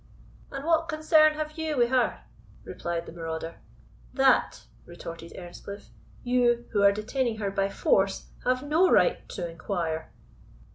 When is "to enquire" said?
9.29-10.11